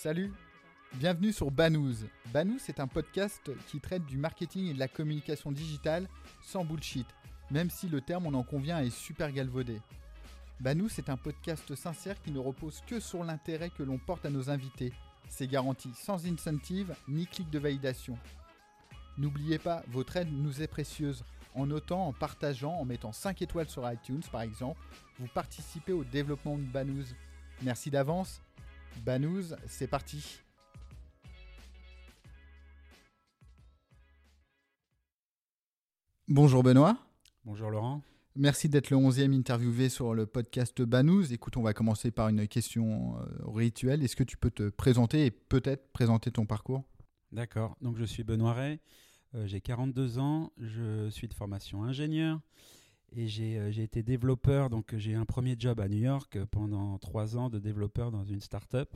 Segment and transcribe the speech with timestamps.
[0.00, 0.32] Salut
[0.94, 2.06] Bienvenue sur Banous.
[2.32, 6.08] Banous est un podcast qui traite du marketing et de la communication digitale
[6.40, 7.08] sans bullshit,
[7.50, 9.80] même si le terme, on en convient, est super galvaudé.
[10.60, 14.30] Banous est un podcast sincère qui ne repose que sur l'intérêt que l'on porte à
[14.30, 14.92] nos invités.
[15.28, 18.16] C'est garanti sans incentive ni clic de validation.
[19.16, 21.24] N'oubliez pas, votre aide nous est précieuse.
[21.56, 24.80] En notant, en partageant, en mettant 5 étoiles sur iTunes par exemple,
[25.18, 27.16] vous participez au développement de Banous.
[27.62, 28.40] Merci d'avance.
[29.04, 30.40] Banous, c'est parti.
[36.26, 36.98] Bonjour Benoît.
[37.44, 38.02] Bonjour Laurent.
[38.36, 41.32] Merci d'être le 11e interviewé sur le podcast Banous.
[41.32, 44.02] Écoute, on va commencer par une question euh, rituelle.
[44.04, 46.84] Est-ce que tu peux te présenter et peut-être présenter ton parcours?
[47.32, 47.76] D'accord.
[47.80, 48.78] Donc je suis Benoît Ray.
[49.34, 50.52] Euh, j'ai 42 ans.
[50.58, 52.40] Je suis de formation ingénieur
[53.12, 54.70] et j'ai euh, été développeur.
[54.70, 58.40] Donc j'ai un premier job à New York pendant trois ans de développeur dans une
[58.40, 58.90] start-up.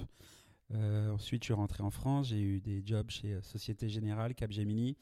[0.70, 2.28] ensuite, je suis rentré en France.
[2.28, 4.96] J'ai eu des jobs chez Société Générale, Capgemini,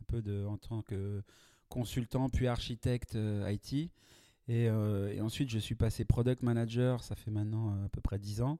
[0.00, 1.22] un peu de, en tant que
[1.70, 3.90] consultant puis architecte euh, IT.
[4.50, 8.18] Euh, et, ensuite, je suis passé product manager, ça fait maintenant euh, à peu près
[8.18, 8.58] 10 ans,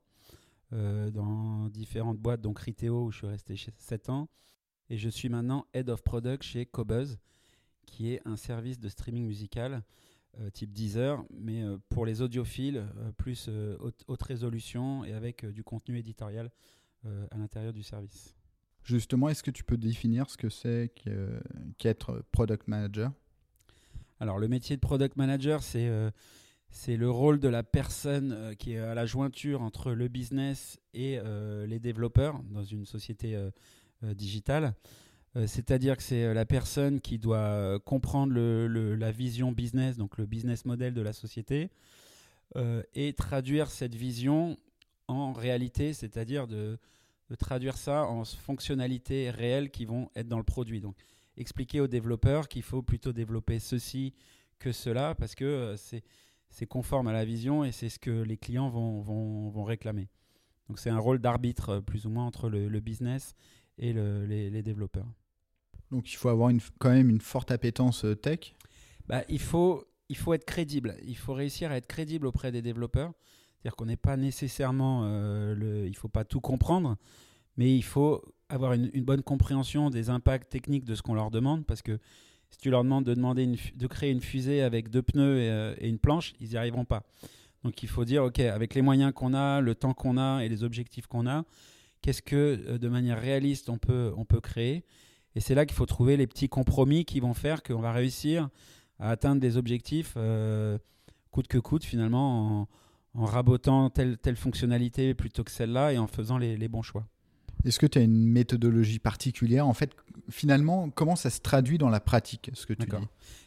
[0.72, 4.28] dans différentes boîtes, donc Riteo, où je suis resté 7 ans.
[4.88, 7.18] Et je suis maintenant Head of Product chez Cobuzz,
[7.86, 9.82] qui est un service de streaming musical
[10.52, 12.86] type Deezer, mais pour les audiophiles,
[13.16, 13.48] plus
[13.80, 16.52] haute, haute, résolution et avec du contenu éditorial
[17.04, 18.36] à l'intérieur du service.
[18.84, 20.92] Justement, est-ce que tu peux définir ce que c'est
[21.78, 23.10] qu'être product manager?
[24.20, 26.10] Alors, le métier de product manager, c'est euh,
[26.86, 31.18] le rôle de la personne euh, qui est à la jointure entre le business et
[31.18, 33.38] euh, les développeurs dans une société
[34.02, 34.74] digitale.
[35.46, 40.64] C'est-à-dire que c'est la personne qui doit comprendre le, la vision business, donc le business
[40.64, 41.70] model de la société,
[42.94, 44.58] et traduire cette vision
[45.06, 46.78] en réalité, c'est-à-dire de
[47.38, 50.80] traduire ça en fonctionnalités réelles qui vont être dans le produit.
[50.80, 50.96] Donc,
[51.40, 54.14] expliquer aux développeurs qu'il faut plutôt développer ceci
[54.58, 55.76] que cela parce que euh,
[56.50, 60.08] c'est conforme à la vision et c'est ce que les clients vont, réclamer.
[60.68, 63.34] Donc, c'est un rôle d'arbitre euh, plus ou moins entre le, business
[63.80, 65.06] et le, les, développeurs.
[65.90, 68.54] Donc, il faut avoir une, quand même une forte appétence euh, tech?
[69.08, 70.94] Bah, il, faut, il faut être crédible.
[71.02, 73.12] Il faut réussir à être crédible auprès des développeurs.
[73.60, 76.96] C'est-à-dire qu'on n'est pas nécessairement, euh, le, il faut pas tout comprendre,
[77.56, 81.66] mais il faut avoir une, bonne compréhension des impacts techniques de ce qu'on leur demande,
[81.66, 81.98] parce que
[82.50, 85.74] si tu leur demandes de, demander de créer une fusée avec deux pneus et, euh,
[85.80, 87.02] une planche, ils n'y arriveront pas.
[87.62, 90.48] Donc il faut dire, OK, avec les moyens qu'on a, le temps qu'on a et
[90.48, 91.44] les objectifs qu'on a,
[92.02, 94.84] qu'est-ce que euh, de manière réaliste on peut, on peut créer.
[95.34, 98.48] Et c'est là qu'il faut trouver les petits compromis qui vont faire qu'on va réussir
[98.98, 100.16] à atteindre des objectifs
[101.30, 102.68] coûte que coûte finalement en,
[103.14, 107.06] en rabotant telle, telle fonctionnalité plutôt que celle-là et en faisant les, les bons choix.
[107.64, 109.66] Est-ce que tu as une méthodologie particulière?
[109.66, 109.90] En fait,
[110.30, 112.96] finalement, comment ça se traduit dans la pratique, ce que tu dis?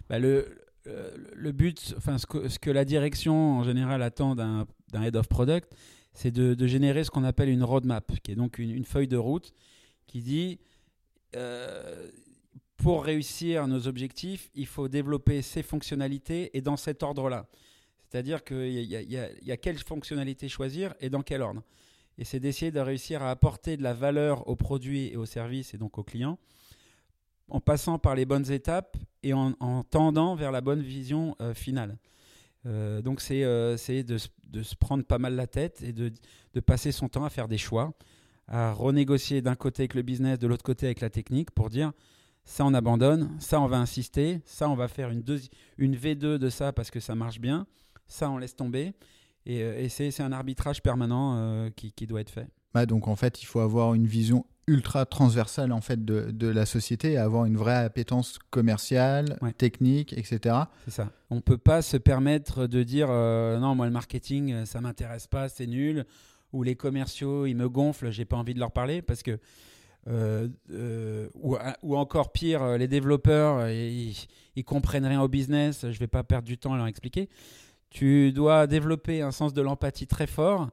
[0.07, 4.67] Bah le, le but, enfin, ce que, ce que, la direction en général attend d'un
[4.93, 5.73] head of product,
[6.13, 9.17] c'est de, générer ce qu'on appelle une roadmap, qui est donc une, une feuille de
[9.17, 9.53] route
[10.07, 10.59] qui dit
[11.35, 12.09] euh,
[12.77, 17.47] pour réussir nos objectifs, il faut développer ces fonctionnalités et dans cet ordre-là.
[18.09, 21.63] C'est-à-dire qu'il y, y, a quelle fonctionnalité choisir et dans quel ordre.
[22.19, 25.73] Et c'est d'essayer de réussir à apporter de la valeur aux produits et aux services
[25.73, 26.37] et donc aux clients
[27.49, 29.53] en passant par les bonnes étapes et en,
[29.83, 31.97] tendant vers la bonne vision euh, finale.
[32.65, 36.11] Euh, donc c'est euh, de, de, se prendre pas mal la tête et de,
[36.53, 37.93] de, passer son temps à faire des choix,
[38.47, 41.91] à renégocier d'un côté avec le business, de l'autre côté avec la technique pour dire
[42.45, 45.23] ça on abandonne, ça on va insister, ça on va faire une,
[45.77, 47.67] une V2 de ça parce que ça marche bien,
[48.07, 48.93] ça on laisse tomber.
[49.45, 52.47] Et, euh, c'est un arbitrage permanent euh, qui, doit être fait.
[52.73, 56.47] Bah donc en fait, il faut avoir une vision ultra transversale en fait de, de
[56.47, 60.55] la société avoir une vraie appétence commerciale, technique, etc.
[60.85, 61.11] C'est ça.
[61.29, 65.49] On peut pas se permettre de dire euh, non moi le marketing ça m'intéresse pas,
[65.49, 66.05] c'est nul,
[66.53, 69.39] ou les commerciaux ils me gonflent, j'ai pas envie de leur parler parce que
[70.05, 74.13] ou, ou, encore pire, les développeurs, ils,
[74.57, 77.29] ils, comprennent rien au business, je vais pas perdre du temps à leur expliquer.
[77.89, 80.71] Tu dois développer un sens de l'empathie très fort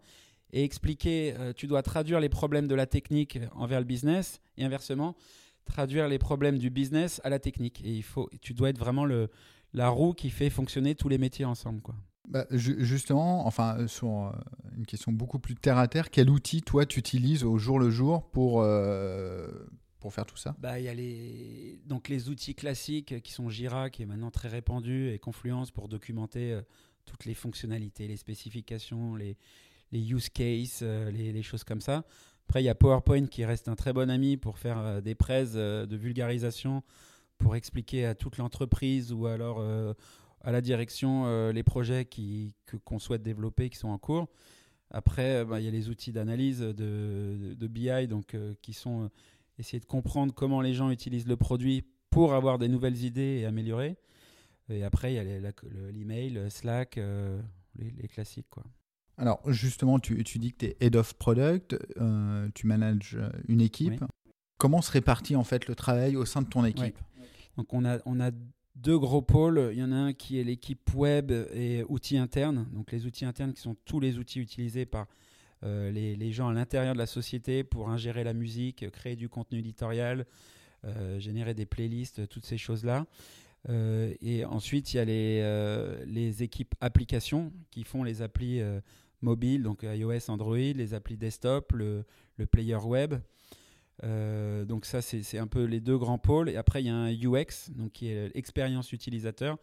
[0.52, 4.64] et expliquer, euh, tu dois traduire les problèmes de la technique envers le business et
[4.64, 5.16] inversement,
[5.64, 7.82] traduire les problèmes du business à la technique.
[7.84, 9.30] Et il faut, tu dois être vraiment le,
[9.72, 11.80] la roue qui fait fonctionner tous les métiers ensemble.
[11.80, 11.94] Quoi.
[12.28, 14.32] Bah, justement, enfin, euh, sur euh,
[14.76, 17.90] une question beaucoup plus terre à terre, quel outil toi tu utilises au jour le
[17.90, 18.64] jour pour,
[20.00, 20.56] pour faire tout ça?
[20.58, 24.30] Bah, Il y a les, donc les outils classiques qui sont Jira, qui est maintenant
[24.30, 26.60] très répandu, et Confluence pour documenter
[27.04, 29.36] toutes les fonctionnalités, les spécifications, les,
[29.92, 32.04] les use cases, euh, les, les, choses comme ça.
[32.48, 35.46] Après, il y a PowerPoint qui reste un très bon ami pour faire des prêts
[35.46, 36.82] de vulgarisation,
[37.38, 39.64] pour expliquer à toute l'entreprise ou alors
[40.40, 42.08] à la direction les projets
[42.84, 44.26] qu'on souhaite développer qui sont en cours.
[44.90, 49.08] Après, bah, il y a les outils d'analyse de, BI donc, qui sont
[49.60, 53.46] essayer de comprendre comment les gens utilisent le produit pour avoir des nouvelles idées et
[53.46, 53.96] améliorer.
[54.68, 55.52] Et après, il y a
[55.92, 57.40] l'email, Slack, euh,
[57.76, 58.48] les, classiques.
[58.50, 58.64] Quoi.
[59.18, 63.28] Alors, justement, tu, tu dis que tu es head of product, euh, tu manages euh,
[63.48, 64.02] une équipe.
[64.56, 66.98] Comment se répartit en fait le travail au sein de ton équipe?
[67.56, 68.30] Donc, on a, on a
[68.76, 69.70] deux gros pôles.
[69.72, 72.66] Il y en a un qui est l'équipe web et outils internes.
[72.72, 75.06] Donc, les outils internes qui sont tous les outils utilisés par
[75.62, 79.58] les, les, gens à l'intérieur de la société pour ingérer la musique, créer du contenu
[79.58, 80.24] éditorial,
[81.18, 83.06] générer des playlists, toutes ces choses-là.
[83.68, 88.60] Euh, et ensuite, il y a les, euh, les, équipes applications qui font les applis
[88.60, 88.80] euh,
[89.20, 92.04] mobiles, donc iOS, Android, les applis desktop, le,
[92.50, 93.16] player web.
[94.02, 96.48] donc ça, c'est un peu les deux grands pôles.
[96.48, 99.58] Et après, il y a un UX, donc qui est l'expérience utilisateur,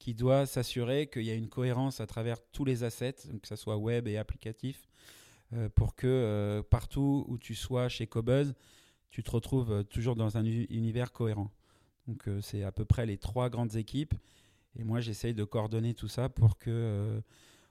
[0.00, 3.54] qui doit s'assurer qu'il y a une cohérence à travers tous les assets, que ce
[3.54, 4.88] soit web et applicatif,
[5.76, 8.54] pour que partout où tu sois chez Cobuzz,
[9.12, 11.52] tu te retrouves toujours dans un univers cohérent.
[12.08, 14.14] Donc euh, c'est à peu près les trois grandes équipes.
[14.78, 17.20] Et moi, j'essaye de coordonner tout ça pour que euh,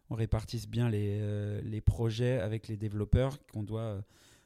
[0.10, 4.02] on répartisse bien les, euh, les, projets avec les développeurs qu'on doit,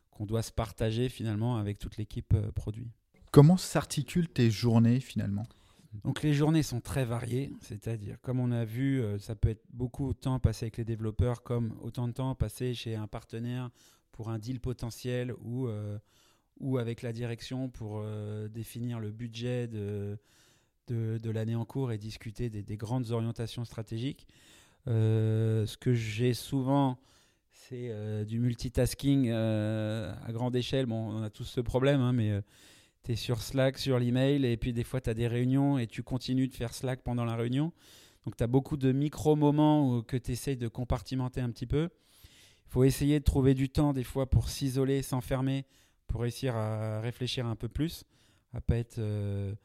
[0.10, 2.90] qu'on doit se partager finalement avec toute l'équipe produit.
[3.32, 5.46] Comment s'articulent tes journées finalement?
[6.06, 10.14] Donc les journées sont très variées, c'est-à-dire comme on a vu, ça peut être beaucoup
[10.14, 13.70] de temps passé avec les développeurs comme autant de temps passé chez un partenaire
[14.14, 15.68] pour un deal potentiel ou
[16.62, 20.18] ou avec la direction pour euh, définir le budget de,
[20.88, 24.28] de, l'année en cours et discuter des, grandes orientations stratégiques.
[24.88, 26.98] Euh, ce que j'ai souvent,
[27.52, 30.86] c'est euh, du multitasking à grande échelle.
[30.86, 32.42] Bon, on a tous ce problème, hein, mais
[33.04, 35.88] tu es sur Slack, sur l'email, et puis des fois tu as des réunions et
[35.88, 37.72] tu continues de faire Slack pendant la réunion.
[38.26, 41.90] Donc tu as beaucoup de micro-moments que tu essayes de compartimenter un petit peu.
[42.68, 45.66] Il faut essayer de trouver du temps des fois pour s'isoler, s'enfermer,
[46.12, 48.04] pour réussir à réfléchir un peu plus,
[48.54, 49.56] à pas être euh,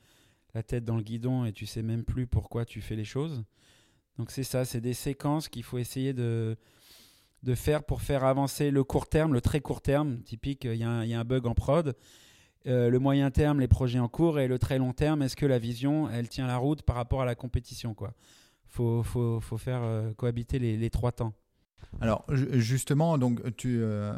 [0.54, 3.42] la tête dans le guidon et tu sais même plus pourquoi tu fais les choses.
[4.16, 6.56] Donc c'est ça, c'est des séquences qu'il faut essayer de,
[7.42, 10.22] de faire pour faire avancer le court terme, le très court terme.
[10.22, 11.96] Typique, il y, a un bug en prod.
[12.66, 15.46] Euh, le moyen terme, les projets en cours et le très long terme, est-ce que
[15.46, 18.14] la vision, elle tient la route par rapport à la compétition quoi?
[18.68, 21.32] Faut, faire euh, cohabiter les trois temps.
[22.00, 24.12] Alors justement, donc tu, euh,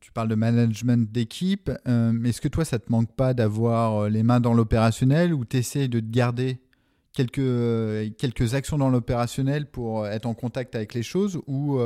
[0.00, 1.70] tu parles de management d'équipe.
[1.88, 5.44] Euh, est-ce que toi, ça te manque pas d'avoir euh, les mains dans l'opérationnel ou
[5.44, 6.60] tu essaies de te garder
[7.12, 11.80] quelques, quelques actions dans l'opérationnel pour être en contact avec les choses ou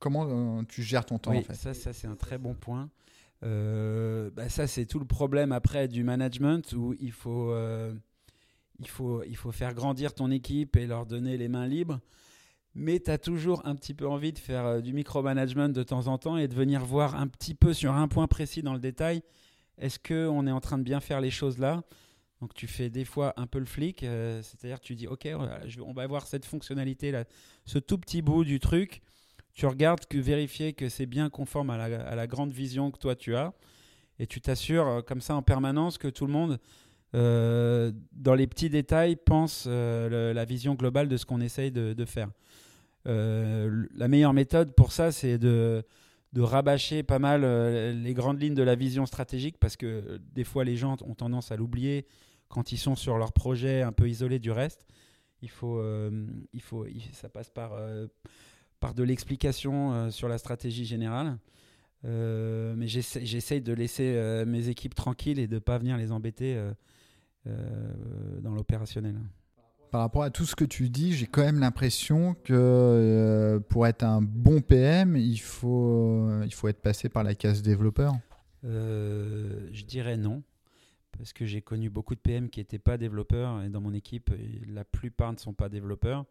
[0.00, 2.90] comment tu gères ton temps oui, ça, ça c'est un très bon point.
[3.42, 7.54] Bah, ça, c'est tout le problème après du management où il faut,
[8.80, 12.00] il, faut, il faut faire grandir ton équipe et leur donner les mains libres
[12.76, 16.08] mais tu as toujours un petit peu envie de faire euh, du micromanagement de temps
[16.08, 18.78] en temps et de venir voir un petit peu sur un point précis dans le
[18.78, 19.22] détail,
[19.78, 21.82] est-ce qu'on est en train de bien faire les choses là?
[22.42, 25.26] Donc tu fais des fois un peu le flic, euh, c'est-à-dire tu dis ok,
[25.82, 27.24] on va voir cette fonctionnalité là,
[27.64, 29.00] ce tout petit bout du truc,
[29.54, 33.34] tu regardes que vérifier que c'est bien conforme à la, grande vision que toi tu
[33.36, 33.54] as,
[34.18, 36.58] et tu t'assures euh, comme ça en permanence que tout le monde
[37.14, 42.28] dans les petits détails, pense la vision globale de ce qu'on essaye de faire.
[43.06, 45.84] Euh, la meilleure méthode pour ça, c'est de,
[46.36, 50.44] rabâcher pas mal euh, les grandes lignes de la vision stratégique parce que euh, des
[50.44, 52.06] fois les gens ont tendance à l'oublier
[52.48, 54.86] quand ils sont sur leur projet un peu isolé du reste.
[55.40, 55.82] Il faut,
[56.54, 57.78] il faut, ça passe par,
[58.80, 61.36] par de l'explication sur la stratégie générale.
[62.02, 66.58] mais j'essaye de laisser mes équipes tranquilles et de ne pas venir les embêter
[67.44, 69.16] dans l'opérationnel
[69.90, 73.86] par rapport à tout ce que tu dis, j'ai quand même l'impression que euh, pour
[73.86, 78.14] être un bon PM, il faut, il faut être passé par la case développeur.
[78.64, 80.42] Euh, je dirais non,
[81.16, 84.30] parce que j'ai connu beaucoup de PM qui n'étaient pas développeurs, et dans mon équipe,
[84.68, 86.24] la plupart ne sont pas développeurs,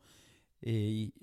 [0.64, 1.14] et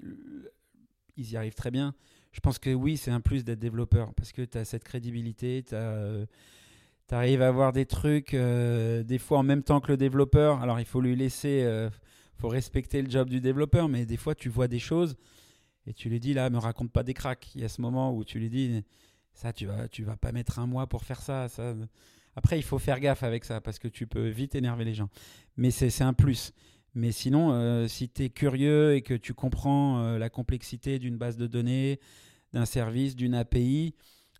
[1.16, 1.94] ils y arrivent très bien.
[2.32, 5.64] Je pense que oui, c'est un plus d'être développeur, parce que tu as cette crédibilité,
[5.66, 6.24] tu euh,
[7.10, 10.86] arrives à avoir des trucs, des fois en même temps que le développeur, alors il
[10.86, 11.90] faut lui laisser
[12.42, 15.14] faut respecter le job du développeur, mais des fois, tu vois des choses
[15.86, 17.52] et tu lui dis, là, me raconte pas des cracks.
[17.54, 18.82] Il y a ce moment où tu lui dis,
[19.32, 21.46] ça, tu vas, tu vas pas mettre un mois pour faire ça.
[22.34, 25.08] Après, il faut faire gaffe avec ça parce que tu peux vite énerver les gens.
[25.56, 26.52] Mais c'est un plus.
[26.94, 31.16] Mais sinon, euh, si tu es curieux et que tu comprends euh, la complexité d'une
[31.16, 32.00] base de données,
[32.52, 33.94] d'un service, d'une API,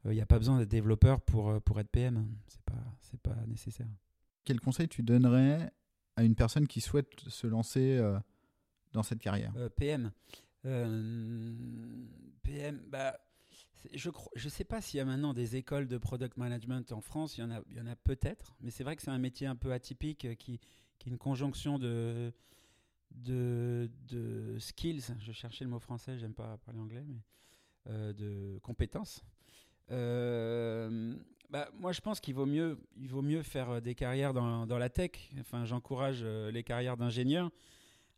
[0.06, 2.26] il n'y a pas besoin d'être développeur pour, pour être PM.
[2.49, 3.87] C'est pas, c'est pas nécessaire.
[4.44, 5.71] Quel conseil tu donnerais
[6.16, 8.00] à une personne qui souhaite se lancer
[8.92, 10.11] dans cette carrière PM.
[12.42, 13.19] PM, bah,
[13.95, 14.11] je
[14.45, 17.37] ne sais pas s'il y a maintenant des écoles de product management en France.
[17.37, 19.73] Il y en a, a peut-être, mais c'est vrai que c'est un métier un peu
[19.73, 20.61] atypique euh, qui,
[20.99, 22.33] qui est une conjonction de,
[23.11, 25.14] de, de, skills.
[25.21, 27.23] Je cherchais le mot français, j'aime pas parler anglais, mais
[27.88, 29.25] euh, de compétences.
[29.90, 31.16] Euh,
[31.52, 34.78] bah, moi, je pense qu'il vaut mieux, il vaut mieux faire des carrières dans, dans
[34.78, 35.12] la tech.
[35.38, 37.50] Enfin, j'encourage les carrières d'ingénieurs.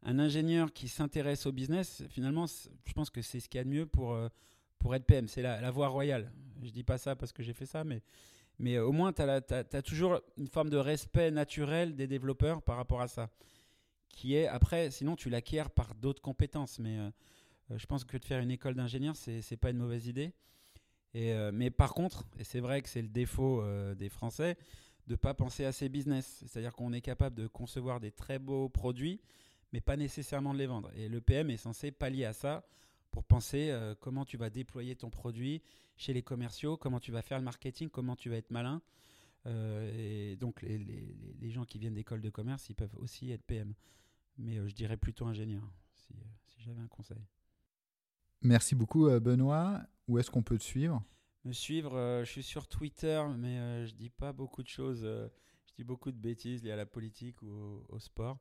[0.03, 3.65] Un ingénieur qui s'intéresse au business, finalement, je pense que c'est ce qu'il y a
[3.65, 4.17] de mieux pour
[4.85, 5.29] pour être PM.
[5.29, 6.31] C'est la, voie royale.
[6.63, 8.03] Je dis pas ça parce que j'ai fait ça, mais,
[8.59, 12.77] mais euh, au moins, tu as, toujours une forme de respect naturel des développeurs par
[12.77, 13.31] rapport à ça.
[14.11, 16.79] Qui est, après, sinon, tu l'acquiers par d'autres compétences.
[16.81, 17.11] Mais euh,
[17.71, 20.35] euh, je pense que de faire une école d'ingénieur, c'est n'est pas une mauvaise idée.
[21.15, 23.63] Et, mais par contre, et c'est vrai que c'est le défaut
[23.95, 24.57] des Français,
[25.07, 26.45] de ne pas penser à ses business.
[26.47, 29.21] C'est-à-dire qu'on est capable de concevoir des très beaux produits,
[29.73, 30.91] mais pas nécessairement de les vendre.
[30.97, 32.67] Et le PM est censé pallier à ça
[33.11, 35.63] pour penser euh, comment tu vas déployer ton produit
[35.97, 38.83] chez les commerciaux, comment tu vas faire le marketing, comment tu vas être malin.
[39.47, 43.75] Euh, et donc les, gens qui viennent d'école de commerce, ils peuvent aussi être PM.
[44.39, 45.63] Mais euh, je dirais plutôt ingénieur,
[45.95, 46.15] si
[46.59, 47.23] j'avais un conseil.
[48.43, 49.81] Merci beaucoup Benoît.
[50.09, 51.03] Où est-ce qu'on peut te suivre?
[51.45, 55.03] Me suivre, je suis sur Twitter, mais je dis pas beaucoup de choses.
[55.03, 58.39] je dis beaucoup de bêtises liées à la politique ou au sport.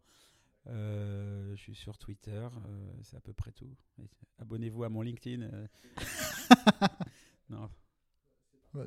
[0.67, 3.75] Euh, je suis sur Twitter, euh, c'est à peu près tout.
[4.39, 5.41] Abonnez-vous à mon LinkedIn.
[5.41, 5.67] Euh.
[7.49, 7.69] non.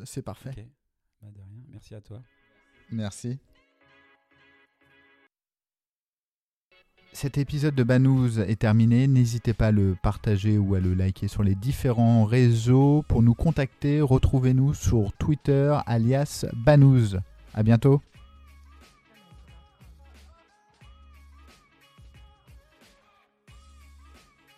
[0.04, 0.68] C'est parfait.
[1.20, 1.62] Bah, de rien.
[1.68, 2.22] Merci à toi.
[2.90, 3.38] Merci.
[7.18, 9.06] Cet épisode de Banous est terminé.
[9.08, 13.06] N'hésitez pas à le partager ou à le liker sur les différents réseaux.
[13.08, 17.16] Pour nous contacter, retrouvez-nous sur Twitter alias Banous.
[17.54, 18.02] À bientôt.